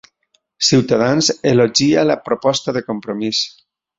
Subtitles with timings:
[0.69, 3.45] Ciutadans elogia la proposta de Compromís